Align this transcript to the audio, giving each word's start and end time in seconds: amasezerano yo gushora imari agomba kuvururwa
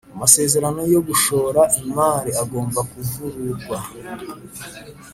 amasezerano 0.15 0.81
yo 0.93 0.99
gushora 1.07 1.61
imari 1.83 2.31
agomba 2.43 2.79
kuvururwa 2.91 3.77